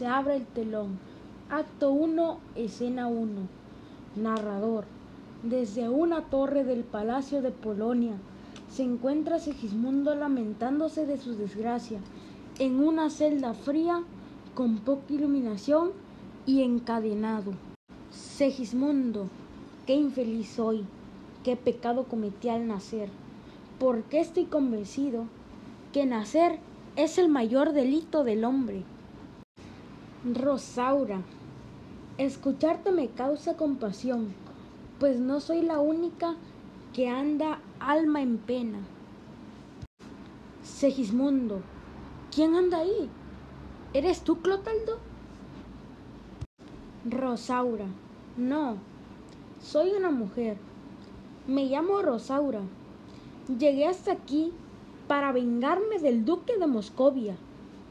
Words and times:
Se 0.00 0.06
abre 0.06 0.36
el 0.36 0.46
telón. 0.46 0.98
Acto 1.50 1.90
1, 1.90 2.38
escena 2.56 3.06
1. 3.06 3.28
Narrador. 4.16 4.86
Desde 5.42 5.90
una 5.90 6.22
torre 6.22 6.64
del 6.64 6.84
Palacio 6.84 7.42
de 7.42 7.50
Polonia 7.50 8.14
se 8.70 8.82
encuentra 8.82 9.38
Segismundo 9.38 10.14
lamentándose 10.14 11.04
de 11.04 11.18
su 11.18 11.34
desgracia 11.34 11.98
en 12.58 12.82
una 12.82 13.10
celda 13.10 13.52
fría 13.52 14.02
con 14.54 14.78
poca 14.78 15.12
iluminación 15.12 15.90
y 16.46 16.62
encadenado. 16.62 17.52
Segismundo, 18.10 19.28
qué 19.86 19.96
infeliz 19.96 20.48
soy, 20.48 20.86
qué 21.44 21.56
pecado 21.56 22.04
cometí 22.04 22.48
al 22.48 22.66
nacer, 22.66 23.10
porque 23.78 24.20
estoy 24.20 24.46
convencido 24.46 25.26
que 25.92 26.06
nacer 26.06 26.58
es 26.96 27.18
el 27.18 27.28
mayor 27.28 27.74
delito 27.74 28.24
del 28.24 28.46
hombre. 28.46 28.82
Rosaura, 30.22 31.22
escucharte 32.18 32.92
me 32.92 33.08
causa 33.08 33.56
compasión, 33.56 34.34
pues 34.98 35.18
no 35.18 35.40
soy 35.40 35.62
la 35.62 35.80
única 35.80 36.34
que 36.92 37.08
anda 37.08 37.58
alma 37.78 38.20
en 38.20 38.36
pena. 38.36 38.80
Segismundo, 40.62 41.62
¿quién 42.30 42.54
anda 42.54 42.80
ahí? 42.80 43.08
¿Eres 43.94 44.20
tú, 44.20 44.42
Clotaldo? 44.42 44.98
Rosaura, 47.06 47.86
no, 48.36 48.76
soy 49.58 49.92
una 49.92 50.10
mujer. 50.10 50.58
Me 51.46 51.64
llamo 51.64 52.02
Rosaura. 52.02 52.60
Llegué 53.58 53.86
hasta 53.86 54.12
aquí 54.12 54.52
para 55.08 55.32
vengarme 55.32 55.98
del 55.98 56.26
duque 56.26 56.58
de 56.58 56.66
Moscovia, 56.66 57.36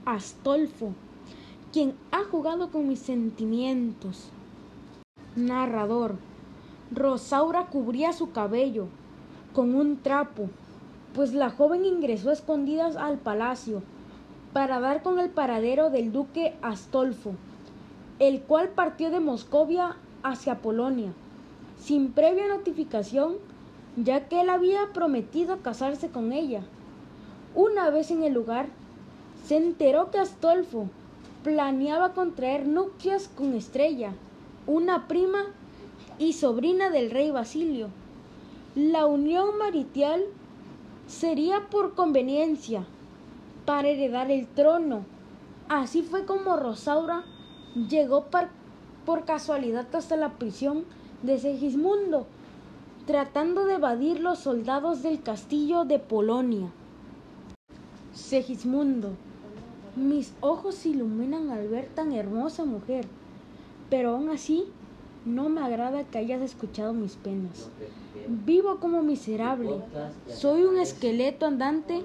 Astolfo, 0.05 0.93
quien 1.71 1.93
ha 2.11 2.23
jugado 2.23 2.71
con 2.71 2.87
mis 2.87 2.99
sentimientos. 2.99 4.29
Narrador. 5.35 6.15
Rosaura 6.91 7.67
cubría 7.67 8.13
su 8.13 8.31
cabello 8.31 8.87
con 9.53 9.75
un 9.75 9.97
trapo, 9.97 10.49
pues 11.13 11.33
la 11.33 11.51
joven 11.51 11.85
ingresó 11.85 12.31
a 12.31 12.33
escondidas 12.33 12.95
al 12.95 13.19
palacio 13.19 13.83
para 14.53 14.79
dar 14.79 15.03
con 15.03 15.19
el 15.19 15.29
paradero 15.29 15.91
del 15.91 16.11
duque 16.11 16.55
Astolfo, 16.63 17.33
el 18.17 18.41
cual 18.41 18.69
partió 18.69 19.11
de 19.11 19.19
Moscovia 19.19 19.97
hacia 20.23 20.61
Polonia, 20.63 21.13
sin 21.77 22.11
previa 22.11 22.47
notificación, 22.47 23.35
ya 23.95 24.27
que 24.27 24.41
él 24.41 24.49
había 24.49 24.91
prometido 24.93 25.61
casarse 25.61 26.09
con 26.09 26.33
ella. 26.33 26.63
Una 27.53 27.91
vez 27.91 28.09
en 28.09 28.23
el 28.23 28.33
lugar, 28.33 28.67
se 29.45 29.57
enteró 29.57 30.09
que 30.09 30.17
Astolfo 30.17 30.89
planeaba 31.43 32.13
contraer 32.13 32.67
nupcias 32.67 33.27
con 33.27 33.53
Estrella, 33.53 34.13
una 34.67 35.07
prima 35.07 35.45
y 36.17 36.33
sobrina 36.33 36.89
del 36.89 37.11
rey 37.11 37.31
Basilio. 37.31 37.89
La 38.75 39.05
unión 39.05 39.57
marital 39.57 40.23
sería 41.07 41.69
por 41.69 41.95
conveniencia 41.95 42.85
para 43.65 43.87
heredar 43.87 44.31
el 44.31 44.47
trono. 44.47 45.05
Así 45.69 46.01
fue 46.01 46.25
como 46.25 46.57
Rosaura 46.57 47.23
llegó 47.89 48.27
por 49.05 49.25
casualidad 49.25 49.87
hasta 49.95 50.17
la 50.17 50.33
prisión 50.33 50.85
de 51.23 51.37
Segismundo, 51.39 52.27
tratando 53.05 53.65
de 53.65 53.75
evadir 53.75 54.19
los 54.19 54.39
soldados 54.39 55.01
del 55.01 55.21
castillo 55.21 55.85
de 55.85 55.99
Polonia. 55.99 56.69
Segismundo, 58.13 59.13
mis 59.99 60.33
ojos 60.41 60.75
se 60.75 60.89
iluminan 60.89 61.49
al 61.49 61.67
ver 61.67 61.87
tan 61.87 62.13
hermosa 62.13 62.65
mujer, 62.65 63.05
pero 63.89 64.11
aún 64.11 64.29
así 64.29 64.65
no 65.25 65.49
me 65.49 65.61
agrada 65.61 66.03
que 66.03 66.17
hayas 66.17 66.41
escuchado 66.41 66.93
mis 66.93 67.15
penas. 67.15 67.69
Vivo 68.27 68.77
como 68.79 69.01
miserable, 69.01 69.81
soy 70.27 70.63
un 70.63 70.77
esqueleto 70.77 71.45
andante 71.45 72.01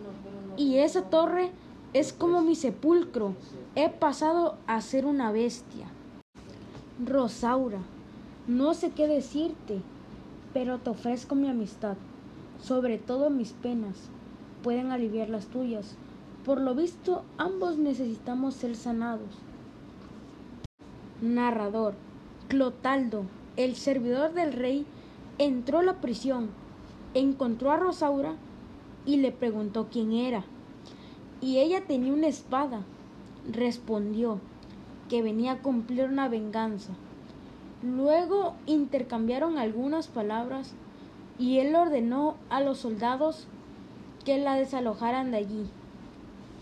y 0.57 0.77
esa 0.77 1.03
torre 1.03 1.51
es 1.93 2.13
como 2.13 2.43
mi 2.43 2.55
sepulcro. 2.55 3.35
He 3.77 3.89
pasado 3.89 4.57
a 4.67 4.81
ser 4.81 5.07
una 5.07 5.33
bestia. 5.33 5.87
Rosaura, 7.05 7.81
no 8.47 8.75
sé 8.75 8.91
qué 8.91 9.07
decirte, 9.09 9.81
pero 10.53 10.79
te 10.79 10.91
ofrezco 10.91 11.35
mi 11.35 11.49
amistad, 11.49 11.97
sobre 12.63 12.99
todo 12.99 13.31
mis 13.31 13.53
penas. 13.53 13.97
Pueden 14.63 14.93
aliviar 14.93 15.29
las 15.29 15.47
tuyas. 15.47 15.97
Por 16.45 16.61
lo 16.61 16.75
visto, 16.75 17.25
ambos 17.39 17.79
necesitamos 17.79 18.55
ser 18.55 18.77
sanados. 18.77 19.31
Narrador. 21.23 21.95
Clotaldo, 22.49 23.25
el 23.57 23.77
servidor 23.77 24.35
del 24.35 24.53
rey, 24.53 24.85
entró 25.39 25.79
a 25.79 25.83
la 25.83 26.03
prisión, 26.03 26.51
encontró 27.15 27.71
a 27.71 27.79
Rosaura 27.79 28.35
y 29.07 29.17
le 29.17 29.33
preguntó 29.33 29.89
quién 29.91 30.13
era. 30.13 30.45
Y 31.41 31.61
ella 31.61 31.87
tenía 31.87 32.13
una 32.13 32.27
espada. 32.27 32.83
Respondió 33.51 34.39
que 35.09 35.23
venía 35.23 35.53
a 35.53 35.63
cumplir 35.63 36.05
una 36.05 36.29
venganza. 36.29 36.93
Luego 37.83 38.55
intercambiaron 38.67 39.57
algunas 39.57 40.09
palabras 40.09 40.75
y 41.39 41.59
él 41.61 41.75
ordenó 41.75 42.37
a 42.51 42.61
los 42.61 42.79
soldados 42.79 43.47
que 44.27 44.37
la 44.37 44.57
desalojaran 44.57 45.31
de 45.31 45.39
allí. 45.39 45.71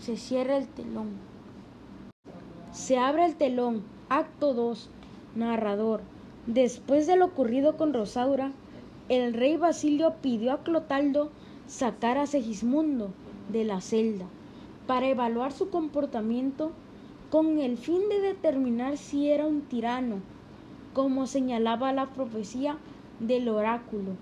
Se 0.03 0.17
cierra 0.17 0.57
el 0.57 0.67
telón. 0.67 1.11
Se 2.73 2.99
abre 2.99 3.25
el 3.25 3.37
telón. 3.37 3.85
Acto 4.09 4.53
2. 4.53 4.91
Narrador. 5.37 6.01
Después 6.49 7.07
de 7.07 7.15
lo 7.15 7.27
ocurrido 7.27 7.77
con 7.77 7.95
Rosaura, 7.95 8.51
el 9.09 9.33
rey 9.33 9.57
Basilio 9.57 10.15
pidió 10.21 10.55
a 10.55 10.65
Clotaldo 10.65 11.31
sacar 11.69 12.19
a 12.19 12.27
Segismundo 12.27 13.13
de 13.53 13.63
la 13.63 13.81
celda 13.81 14.25
para 14.89 15.07
evaluar 15.07 15.53
su 15.53 15.71
comportamiento 15.71 16.73
con 17.31 17.61
el 17.61 17.79
fin 17.79 18.09
de 18.09 18.19
determinar 18.19 18.97
si 18.97 19.29
era 19.29 19.47
un 19.47 19.61
tirano, 19.61 20.17
como 20.95 21.29
señalaba 21.29 21.93
la 21.93 22.07
profecía 22.07 22.77
del 23.21 23.49
oráculo. 23.49 24.17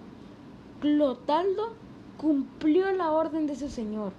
Clotaldo 0.83 1.73
cumplió 2.19 2.93
la 2.93 3.13
orden 3.13 3.47
de 3.47 3.57
su 3.57 3.71
señor 3.71 4.13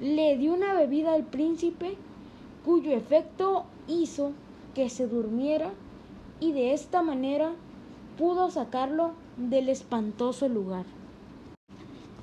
le 0.00 0.36
dio 0.36 0.54
una 0.54 0.74
bebida 0.74 1.14
al 1.14 1.24
príncipe 1.24 1.96
cuyo 2.64 2.92
efecto 2.92 3.64
hizo 3.86 4.32
que 4.74 4.88
se 4.88 5.06
durmiera 5.06 5.70
y 6.40 6.52
de 6.52 6.74
esta 6.74 7.02
manera 7.02 7.52
pudo 8.18 8.50
sacarlo 8.50 9.12
del 9.36 9.68
espantoso 9.68 10.48
lugar. 10.48 10.84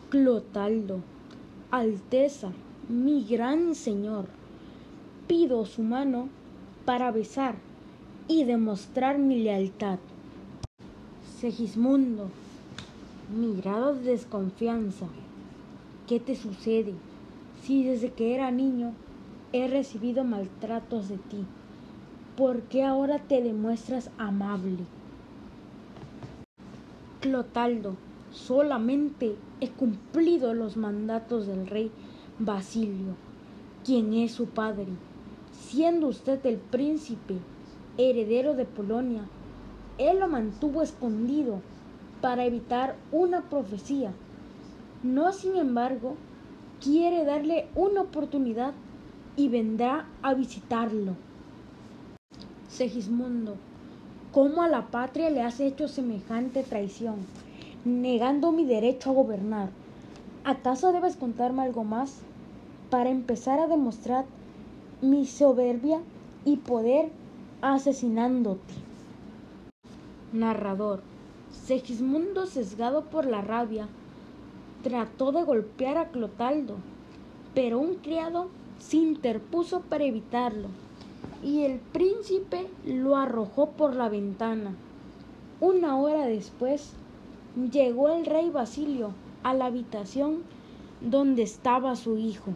Clotaldo, 0.10 1.00
Alteza, 1.70 2.52
mi 2.90 3.24
gran 3.24 3.76
señor, 3.76 4.26
pido 5.28 5.66
su 5.66 5.84
mano 5.84 6.28
para 6.84 7.12
besar 7.12 7.56
y 8.28 8.44
demostrar 8.44 9.18
mi 9.18 9.42
lealtad. 9.42 10.00
Segismundo, 11.40 12.30
mirada 13.34 13.94
de 13.94 14.12
desconfianza, 14.12 15.08
¿qué 16.08 16.20
te 16.20 16.36
sucede? 16.36 16.94
Si 17.62 17.84
desde 17.84 18.12
que 18.12 18.34
era 18.34 18.50
niño 18.50 18.94
he 19.54 19.68
recibido 19.68 20.24
maltratos 20.24 21.10
de 21.10 21.18
ti, 21.18 21.46
¿por 22.36 22.64
qué 22.64 22.84
ahora 22.84 23.20
te 23.20 23.44
demuestras 23.44 24.10
amable? 24.18 24.80
Clotaldo, 27.20 27.98
solamente 28.32 29.36
he 29.60 29.70
cumplido 29.70 30.56
los 30.56 30.76
mandatos 30.76 31.46
del 31.46 31.68
rey 31.68 31.92
Basilio, 32.40 33.16
quien 33.86 34.14
es 34.14 34.32
su 34.32 34.48
padre. 34.48 34.88
Siendo 35.52 36.08
usted 36.08 36.44
el 36.48 36.58
príncipe 36.58 37.36
heredero 38.00 38.56
de 38.56 38.66
Polonia, 38.66 39.26
él 40.00 40.20
lo 40.20 40.28
mantuvo 40.28 40.82
escondido 40.82 41.62
para 42.22 42.46
evitar 42.46 42.96
una 43.12 43.50
profecía. 43.50 44.14
No, 45.04 45.32
sin 45.32 45.58
embargo, 45.58 46.16
quiere 46.82 47.24
darle 47.24 47.68
una 47.76 48.02
oportunidad 48.02 48.74
y 49.38 49.48
vendrá 49.48 50.08
a 50.22 50.34
visitarlo. 50.34 51.16
Segismundo, 52.70 53.56
¿cómo 54.32 54.64
a 54.64 54.68
la 54.68 54.88
patria 54.88 55.30
le 55.30 55.42
has 55.42 55.60
hecho 55.60 55.88
semejante 55.88 56.64
traición, 56.64 57.18
negando 57.86 58.52
mi 58.52 58.66
derecho 58.66 59.12
a 59.12 59.14
gobernar? 59.14 59.70
¿Acaso 60.44 60.92
debes 60.92 61.16
contarme 61.16 61.62
algo 61.62 61.84
más 61.84 62.20
para 62.90 63.10
empezar 63.10 63.60
a 63.60 63.68
demostrar 63.68 64.26
mi 65.02 65.26
soberbia 65.26 66.02
y 66.46 66.58
poder 66.58 67.12
asesinándote? 67.62 68.74
Narrador, 70.34 71.04
Segismundo, 71.52 72.48
sesgado 72.48 73.06
por 73.06 73.26
la 73.26 73.42
rabia, 73.42 73.88
trató 74.84 75.32
de 75.32 75.44
golpear 75.44 75.98
a 75.98 76.10
Clotaldo, 76.10 76.76
pero 77.54 77.80
un 77.80 77.96
criado 77.96 78.50
se 78.80 78.98
interpuso 78.98 79.82
para 79.82 80.06
evitarlo 80.06 80.70
y 81.44 81.64
el 81.64 81.80
príncipe 81.80 82.68
lo 82.86 83.16
arrojó 83.16 83.72
por 83.72 83.96
la 83.96 84.10
ventana. 84.10 84.74
Una 85.60 85.98
hora 85.98 86.26
después 86.26 86.94
llegó 87.72 88.10
el 88.10 88.26
rey 88.26 88.50
Basilio 88.50 89.14
a 89.44 89.54
la 89.54 89.66
habitación 89.66 90.44
donde 91.02 91.44
estaba 91.44 91.96
su 91.96 92.18
hijo. 92.18 92.54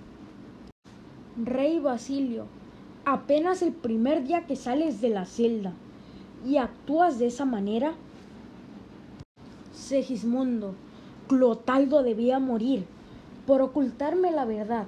Rey 1.44 1.80
Basilio, 1.80 2.46
apenas 3.06 3.62
el 3.62 3.74
primer 3.74 4.24
día 4.24 4.46
que 4.46 4.56
sales 4.56 5.02
de 5.02 5.10
la 5.10 5.26
celda 5.26 5.74
y 6.46 6.58
actúas 6.58 7.20
de 7.20 7.28
esa 7.28 7.46
manera. 7.46 7.94
Segismundo, 9.74 10.76
Clotaldo 11.28 12.04
debía 12.04 12.40
morir 12.40 12.86
por 13.48 13.62
ocultarme 13.62 14.32
la 14.32 14.46
verdad, 14.46 14.86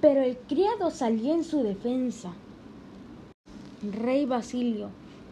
pero 0.00 0.20
el 0.22 0.36
criado 0.36 0.90
salió 0.90 1.34
en 1.34 1.44
su 1.44 1.62
defensa. 1.62 2.32
Rey 3.82 4.26
Basilio, 4.26 4.88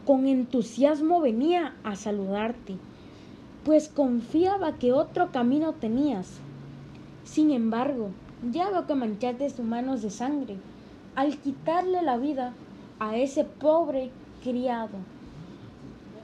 con 0.06 0.26
entusiasmo 0.26 1.20
venía 1.20 1.74
a 1.84 1.96
saludarte, 1.96 2.76
pues 3.64 3.88
confiaba 3.88 4.78
que 4.78 4.92
otro 4.92 5.32
camino 5.32 5.74
tenías. 5.74 6.40
Sin 7.24 7.50
embargo, 7.50 8.10
ya 8.50 8.70
veo 8.70 8.86
que 8.86 8.94
manchaste 8.94 9.50
sus 9.50 9.66
manos 9.66 10.00
de 10.00 10.10
sangre 10.10 10.56
al 11.14 11.36
quitarle 11.38 12.00
la 12.02 12.16
vida 12.16 12.54
a 13.00 13.16
ese 13.16 13.44
pobre 13.44 14.10
criado. 14.42 14.96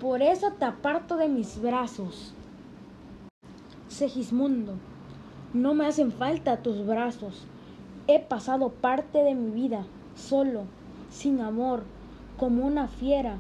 Por 0.00 0.22
eso 0.22 0.52
te 0.58 0.64
aparto 0.64 1.16
de 1.16 1.28
mis 1.28 1.60
brazos. 1.60 2.32
Segismundo, 3.94 4.72
no 5.52 5.72
me 5.72 5.86
hacen 5.86 6.10
falta 6.10 6.64
tus 6.64 6.84
brazos. 6.84 7.44
He 8.08 8.18
pasado 8.18 8.70
parte 8.70 9.22
de 9.22 9.36
mi 9.36 9.52
vida 9.52 9.86
solo, 10.16 10.62
sin 11.12 11.40
amor, 11.40 11.84
como 12.36 12.66
una 12.66 12.88
fiera, 12.88 13.36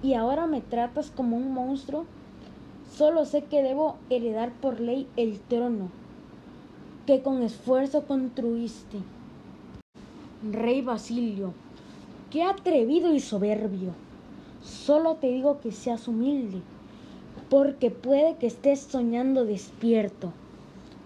y 0.00 0.14
ahora 0.14 0.46
me 0.46 0.60
tratas 0.60 1.10
como 1.10 1.36
un 1.36 1.52
monstruo. 1.52 2.04
Solo 2.96 3.24
sé 3.24 3.42
que 3.46 3.60
debo 3.60 3.96
heredar 4.08 4.52
por 4.52 4.78
ley 4.78 5.08
el 5.16 5.40
trono 5.40 5.88
que 7.04 7.20
con 7.20 7.42
esfuerzo 7.42 8.04
construiste. 8.04 8.98
Rey 10.48 10.80
Basilio, 10.80 11.54
qué 12.30 12.44
atrevido 12.44 13.12
y 13.12 13.18
soberbio. 13.18 13.90
Solo 14.62 15.16
te 15.16 15.26
digo 15.26 15.58
que 15.58 15.72
seas 15.72 16.06
humilde, 16.06 16.62
porque 17.48 17.90
puede 17.90 18.36
que 18.36 18.46
estés 18.46 18.80
soñando 18.80 19.44
despierto. 19.44 20.32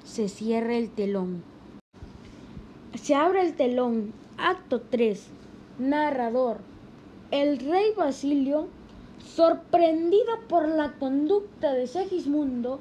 Se 0.05 0.29
cierra 0.29 0.77
el 0.77 0.91
telón. 0.91 1.43
Se 2.95 3.15
abre 3.15 3.43
el 3.43 3.55
telón. 3.55 4.13
Acto 4.39 4.81
3. 4.81 5.29
Narrador. 5.79 6.59
El 7.31 7.59
rey 7.59 7.93
Basilio, 7.97 8.67
sorprendido 9.25 10.41
por 10.49 10.69
la 10.69 10.93
conducta 10.99 11.73
de 11.73 11.87
Segismundo, 11.87 12.81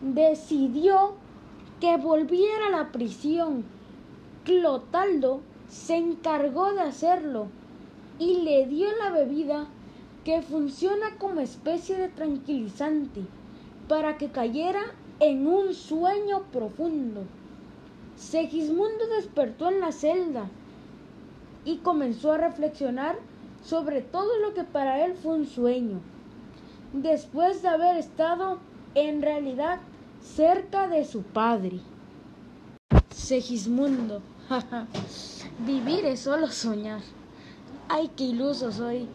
decidió 0.00 1.14
que 1.80 1.96
volviera 1.96 2.68
a 2.68 2.70
la 2.70 2.92
prisión. 2.92 3.64
Clotaldo 4.44 5.40
se 5.68 5.96
encargó 5.96 6.72
de 6.72 6.82
hacerlo 6.82 7.48
y 8.18 8.42
le 8.42 8.66
dio 8.66 8.88
la 8.96 9.10
bebida 9.10 9.66
que 10.26 10.42
funciona 10.42 11.14
como 11.20 11.38
especie 11.38 11.96
de 11.96 12.08
tranquilizante 12.08 13.22
para 13.88 14.18
que 14.18 14.32
cayera 14.32 14.82
en 15.20 15.46
un 15.46 15.72
sueño 15.72 16.42
profundo. 16.50 17.22
Segismundo 18.16 19.06
despertó 19.14 19.68
en 19.68 19.78
la 19.78 19.92
celda 19.92 20.48
y 21.64 21.76
comenzó 21.76 22.32
a 22.32 22.38
reflexionar 22.38 23.16
sobre 23.64 24.02
todo 24.02 24.40
lo 24.40 24.52
que 24.52 24.64
para 24.64 25.04
él 25.04 25.14
fue 25.14 25.36
un 25.36 25.46
sueño. 25.46 26.00
Después 26.92 27.62
de 27.62 27.68
haber 27.68 27.96
estado 27.96 28.58
en 28.96 29.22
realidad 29.22 29.78
cerca 30.20 30.88
de 30.88 31.04
su 31.04 31.22
padre. 31.22 31.78
Segismundo, 33.10 34.22
vivir 35.64 36.04
es 36.04 36.18
solo 36.18 36.48
soñar. 36.48 37.02
Ay, 37.88 38.10
qué 38.16 38.24
iluso 38.24 38.72
soy. 38.72 39.08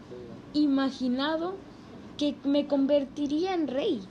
Imaginado 0.54 1.54
que 2.18 2.34
me 2.44 2.66
convertiría 2.66 3.54
en 3.54 3.68
rey 3.68 4.02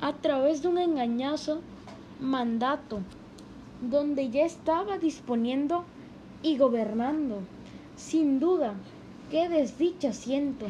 a 0.00 0.14
través 0.14 0.62
de 0.62 0.68
un 0.68 0.78
engañoso 0.78 1.60
mandato 2.20 3.00
donde 3.82 4.30
ya 4.30 4.44
estaba 4.44 4.98
disponiendo 4.98 5.84
y 6.42 6.56
gobernando. 6.56 7.40
Sin 7.96 8.40
duda, 8.40 8.74
qué 9.30 9.48
desdicha 9.48 10.12
siento, 10.12 10.66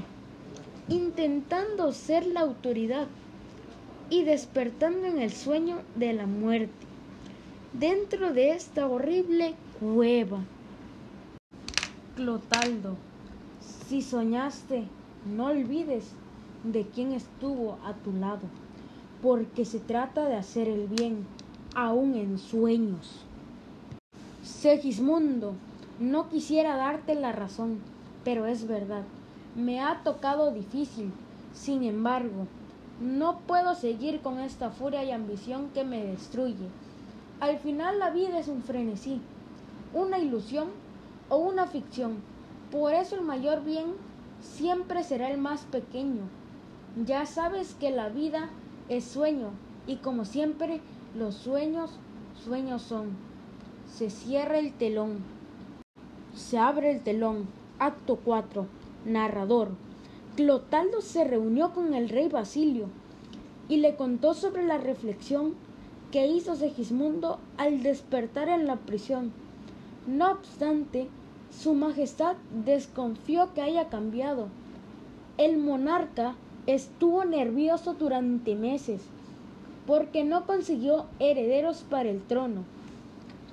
intentando 0.89 1.93
ser 1.93 2.27
la 2.27 2.41
autoridad 2.41 3.07
y 4.11 4.25
despertando 4.25 5.07
en 5.07 5.21
el 5.21 5.33
sueño 5.33 5.79
de 5.95 6.13
la 6.13 6.27
muerte, 6.27 6.87
dentro 7.73 8.33
de 8.33 8.53
esta 8.53 8.89
horrible 8.89 9.55
cueva. 9.81 10.41
Clotaldo, 12.17 12.97
si 13.89 14.03
soñaste, 14.03 14.85
no 15.25 15.47
olvides 15.47 16.11
de 16.65 16.87
quién 16.87 17.13
estuvo 17.13 17.79
a 17.85 17.95
tu 17.95 18.13
lado, 18.13 18.43
porque 19.23 19.65
se 19.65 19.79
trata 19.79 20.29
de 20.29 20.37
hacer 20.37 20.69
el 20.69 20.89
bien, 20.89 21.27
aún 21.75 22.15
en 22.17 22.39
sueños. 22.39 23.25
Segismundo, 24.43 25.55
no 26.01 26.29
quisiera 26.29 26.77
darte 26.77 27.15
la 27.15 27.33
razón, 27.33 27.79
pero 28.25 28.47
es 28.47 28.67
verdad, 28.67 29.05
me 29.55 29.81
ha 29.81 30.03
tocado 30.03 30.53
difícil. 30.53 31.13
Sin 31.55 31.85
embargo, 31.85 32.47
no 33.01 33.39
puedo 33.47 33.75
seguir 33.75 34.21
con 34.21 34.41
esta 34.41 34.71
furia 34.71 35.05
y 35.05 35.11
ambición 35.11 35.71
que 35.73 35.85
me 35.85 36.05
destruye. 36.05 36.69
Al 37.41 37.59
final 37.59 37.99
la 37.99 38.11
vida 38.11 38.39
es 38.39 38.49
un 38.49 38.63
frenesí, 38.63 39.21
una 39.95 40.19
ilusión 40.19 40.69
o 41.29 41.37
una 41.37 41.67
ficción. 41.67 42.17
Por 42.79 42.93
eso 42.93 43.17
el 43.17 43.23
mayor 43.23 43.65
bien 43.65 43.95
siempre 44.43 45.03
será 45.03 45.31
el 45.31 45.39
más 45.39 45.63
pequeño. 45.63 46.25
Ya 47.07 47.25
sabes 47.25 47.75
que 47.75 47.91
la 47.91 48.11
vida 48.11 48.51
es 48.91 49.03
sueño 49.05 49.53
y 49.87 49.97
como 49.97 50.27
siempre 50.27 50.83
los 51.17 51.37
sueños, 51.37 51.93
sueños 52.45 52.83
son. 52.83 53.17
Se 53.91 54.11
cierra 54.11 54.59
el 54.59 54.75
telón. 54.75 55.21
Se 56.35 56.59
abre 56.59 56.91
el 56.91 57.01
telón. 57.01 57.47
Acto 57.79 58.21
4. 58.23 58.67
Narrador. 59.07 59.71
Clotaldo 60.37 61.01
se 61.01 61.25
reunió 61.25 61.73
con 61.73 61.95
el 61.95 62.11
rey 62.11 62.29
Basilio 62.29 62.89
y 63.71 63.79
le 63.79 63.97
contó 63.97 64.35
sobre 64.35 64.67
la 64.67 64.77
reflexión 64.77 65.55
que 66.13 66.27
hizo 66.27 66.57
Segismundo 66.57 67.41
al 67.57 67.83
despertar 67.83 68.51
en 68.51 68.67
la 68.67 68.77
prisión. 68.77 69.33
No 70.07 70.31
obstante, 70.31 71.09
su 71.59 71.75
Majestad 71.75 72.37
desconfió 72.65 73.53
que 73.55 73.63
haya 73.63 73.89
cambiado. 73.89 74.49
El 75.39 75.59
monarca 75.59 76.35
estuvo 76.67 77.25
nervioso 77.25 77.95
durante 77.95 78.55
meses 78.55 79.03
porque 79.87 80.25
no 80.25 80.47
consiguió 80.47 81.07
herederos 81.21 81.85
para 81.89 82.11
el 82.11 82.21
trono, 82.23 82.65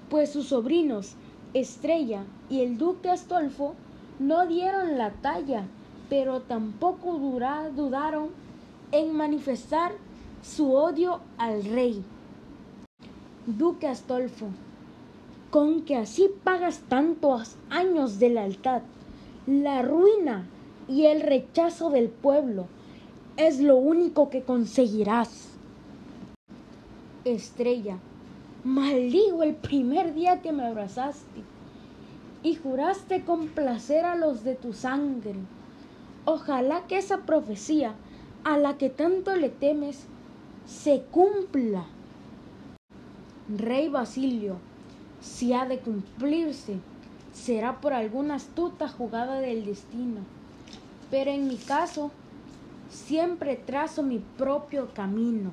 pues 0.10 0.32
sus 0.32 0.48
sobrinos, 0.48 1.16
Estrella 1.54 2.24
y 2.50 2.62
el 2.62 2.78
duque 2.78 3.10
Astolfo, 3.10 3.76
no 4.20 4.48
dieron 4.48 4.98
la 4.98 5.12
talla 5.12 5.66
pero 6.14 6.42
tampoco 6.42 7.18
dudaron 7.76 8.30
en 8.92 9.16
manifestar 9.16 9.94
su 10.44 10.74
odio 10.74 11.22
al 11.40 11.66
rey. 11.66 12.04
Duque 13.48 13.88
Astolfo, 13.88 14.48
con 15.54 15.84
que 15.84 15.96
así 15.96 16.32
pagas 16.44 16.80
tantos 16.90 17.58
años 17.70 18.18
de 18.18 18.30
lealtad, 18.32 18.82
la 19.46 19.84
ruina 19.84 20.48
y 20.88 21.06
el 21.06 21.22
rechazo 21.22 21.92
del 21.92 22.10
pueblo 22.10 22.66
es 23.38 23.60
lo 23.60 23.76
único 23.78 24.32
que 24.32 24.42
conseguirás. 24.42 25.50
Estrella, 27.24 28.00
maldigo 28.64 29.44
el 29.44 29.54
primer 29.54 30.16
día 30.16 30.42
que 30.42 30.52
me 30.52 30.66
abrazaste 30.66 31.44
y 32.42 32.56
juraste 32.56 33.22
complacer 33.22 34.06
a 34.06 34.16
los 34.16 34.44
de 34.44 34.56
tu 34.56 34.74
sangre 34.74 35.36
Ojalá 36.26 36.88
que 36.88 36.98
esa 36.98 37.28
profecía 37.28 37.94
a 38.44 38.58
la 38.58 38.80
que 38.80 38.90
tanto 38.90 39.36
le 39.36 39.50
temes 39.50 40.08
se 40.66 41.04
cumpla. 41.12 41.86
Rey 43.56 43.88
Basilio, 43.90 44.58
si 45.24 45.54
ha 45.54 45.66
de 45.66 45.80
cumplirse, 45.80 46.78
será 47.34 47.80
por 47.80 47.94
alguna 47.94 48.36
astuta 48.36 48.88
jugada 48.88 49.40
del 49.40 49.66
destino. 49.66 50.22
Pero 51.10 51.32
en 51.32 51.48
mi 51.48 51.56
caso, 51.56 52.12
siempre 52.90 53.56
trazo 53.56 54.04
mi 54.04 54.20
propio 54.38 54.94
camino. 54.94 55.52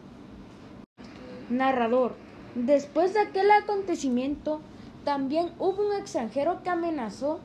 Narrador, 1.48 2.14
después 2.54 3.14
de 3.14 3.20
aquel 3.20 3.50
acontecimiento, 3.50 4.60
también 5.04 5.50
hubo 5.58 5.86
un 5.86 5.94
extranjero 5.94 6.62
que 6.62 6.70
amenazó 6.70 7.38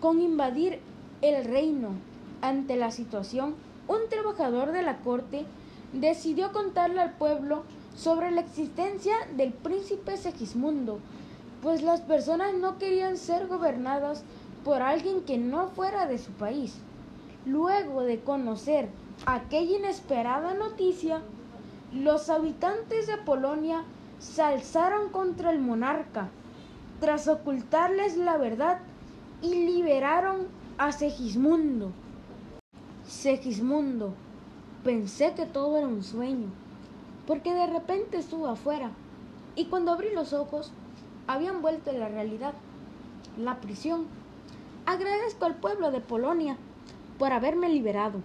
con 0.00 0.20
invadir 0.20 0.80
el 1.22 1.44
reino. 1.44 1.90
Ante 2.42 2.76
la 2.76 2.90
situación, 2.90 3.54
un 3.88 4.08
trabajador 4.08 4.72
de 4.72 4.82
la 4.82 4.98
corte 4.98 5.44
decidió 5.92 6.52
contarle 6.52 7.00
al 7.00 7.12
pueblo 7.14 7.64
sobre 7.96 8.30
la 8.30 8.40
existencia 8.40 9.14
del 9.36 9.52
príncipe 9.52 10.16
Segismundo, 10.16 11.00
pues 11.62 11.82
las 11.82 12.00
personas 12.00 12.54
no 12.54 12.78
querían 12.78 13.16
ser 13.16 13.46
gobernadas 13.46 14.24
por 14.64 14.82
alguien 14.82 15.22
que 15.22 15.38
no 15.38 15.68
fuera 15.68 16.06
de 16.06 16.18
su 16.18 16.32
país. 16.32 16.76
Luego 17.46 18.02
de 18.02 18.20
conocer 18.20 18.88
aquella 19.26 19.78
inesperada 19.78 20.54
noticia, 20.54 21.22
los 21.92 22.30
habitantes 22.30 23.06
de 23.06 23.16
Polonia 23.18 23.84
se 24.18 24.42
alzaron 24.42 25.10
contra 25.10 25.50
el 25.50 25.58
monarca, 25.58 26.28
tras 27.00 27.28
ocultarles 27.28 28.16
la 28.16 28.36
verdad, 28.36 28.78
y 29.42 29.54
liberaron 29.66 30.48
a 30.76 30.92
Segismundo. 30.92 31.92
Segismundo, 33.06 34.12
pensé 34.84 35.32
que 35.34 35.46
todo 35.46 35.78
era 35.78 35.86
un 35.86 36.02
sueño, 36.02 36.48
porque 37.26 37.54
de 37.54 37.66
repente 37.66 38.18
estuve 38.18 38.50
afuera, 38.50 38.90
y 39.56 39.66
cuando 39.66 39.92
abrí 39.92 40.08
los 40.14 40.32
ojos, 40.32 40.72
habían 41.26 41.62
vuelto 41.62 41.90
a 41.90 41.94
la 41.94 42.08
realidad, 42.08 42.54
la 43.38 43.60
prisión. 43.60 44.06
Agradezco 44.86 45.44
al 45.44 45.56
pueblo 45.56 45.90
de 45.90 46.00
Polonia 46.00 46.56
por 47.18 47.32
haberme 47.32 47.68
liberado, 47.68 48.20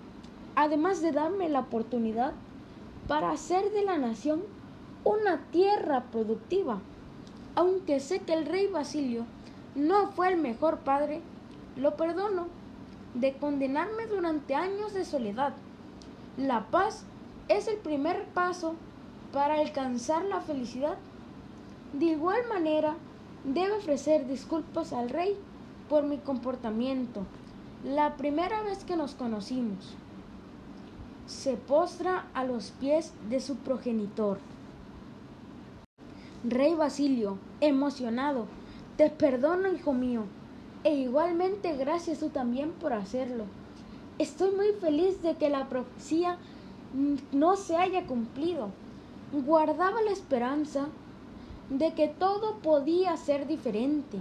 además 0.55 1.01
de 1.01 1.11
darme 1.11 1.49
la 1.49 1.59
oportunidad 1.59 2.33
para 3.07 3.31
hacer 3.31 3.71
de 3.71 3.83
la 3.83 3.97
nación 3.97 4.41
una 5.03 5.37
tierra 5.51 6.05
productiva. 6.11 6.79
Aunque 7.55 7.99
sé 7.99 8.19
que 8.19 8.33
el 8.33 8.45
rey 8.45 8.67
Basilio 8.67 9.25
no 9.75 10.11
fue 10.11 10.29
el 10.29 10.37
mejor 10.37 10.79
padre, 10.79 11.21
lo 11.77 11.95
perdono 11.95 12.47
de 13.13 13.33
condenarme 13.33 14.07
durante 14.07 14.55
años 14.55 14.93
de 14.93 15.05
soledad. 15.05 15.53
La 16.37 16.65
paz 16.67 17.05
es 17.47 17.67
el 17.67 17.77
primer 17.77 18.25
paso 18.33 18.75
para 19.31 19.55
alcanzar 19.55 20.23
la 20.25 20.41
felicidad. 20.41 20.97
De 21.93 22.05
igual 22.05 22.41
manera, 22.49 22.95
debe 23.43 23.73
ofrecer 23.73 24.27
disculpas 24.27 24.93
al 24.93 25.09
rey 25.09 25.37
por 25.87 26.03
mi 26.03 26.17
comportamiento 26.17 27.21
la 27.83 28.17
primera 28.17 28.63
vez 28.63 28.83
que 28.83 28.97
nos 28.97 29.13
conocimos. 29.13 29.95
Se 31.27 31.55
postra 31.55 32.25
a 32.33 32.43
los 32.43 32.71
pies 32.71 33.13
de 33.29 33.39
su 33.39 33.57
progenitor. 33.57 34.39
Rey 36.43 36.73
Basilio, 36.73 37.37
emocionado, 37.61 38.47
te 38.97 39.09
perdono, 39.09 39.71
hijo 39.71 39.93
mío, 39.93 40.23
e 40.83 40.95
igualmente 40.95 41.75
gracias 41.75 42.19
tú 42.19 42.29
también 42.29 42.71
por 42.71 42.93
hacerlo. 42.93 43.45
Estoy 44.19 44.55
muy 44.55 44.71
feliz 44.79 45.21
de 45.21 45.35
que 45.35 45.49
la 45.49 45.67
profecía 45.67 46.37
no 47.31 47.55
se 47.57 47.75
haya 47.75 48.05
cumplido. 48.05 48.69
Guardaba 49.31 50.01
la 50.01 50.11
esperanza 50.11 50.87
de 51.69 51.93
que 51.93 52.07
todo 52.07 52.57
podía 52.59 53.17
ser 53.17 53.47
diferente. 53.47 54.19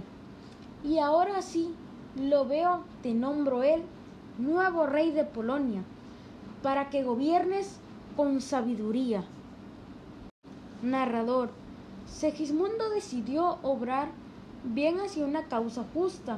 Y 0.83 0.99
ahora 0.99 1.41
sí, 1.41 1.73
lo 2.15 2.45
veo, 2.45 2.81
te 3.01 3.13
nombro 3.13 3.63
él, 3.63 3.83
nuevo 4.37 4.85
rey 4.85 5.11
de 5.11 5.25
Polonia, 5.25 5.83
para 6.63 6.89
que 6.89 7.03
gobiernes 7.03 7.79
con 8.15 8.41
sabiduría. 8.41 9.23
Narrador, 10.81 11.49
Segismundo 12.07 12.89
decidió 12.89 13.57
obrar 13.63 14.09
bien 14.63 14.99
hacia 14.99 15.25
una 15.25 15.45
causa 15.45 15.83
justa, 15.93 16.37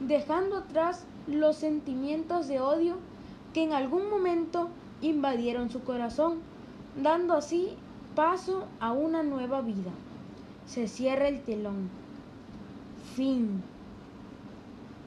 dejando 0.00 0.58
atrás 0.58 1.04
los 1.26 1.56
sentimientos 1.56 2.48
de 2.48 2.60
odio 2.60 2.96
que 3.52 3.62
en 3.62 3.72
algún 3.72 4.08
momento 4.08 4.68
invadieron 5.02 5.70
su 5.70 5.82
corazón, 5.82 6.38
dando 6.96 7.34
así 7.34 7.76
paso 8.14 8.64
a 8.80 8.92
una 8.92 9.22
nueva 9.22 9.60
vida. 9.60 9.90
Se 10.70 10.86
cierra 10.86 11.26
el 11.26 11.42
telón. 11.42 12.00
Fin. 12.94 13.69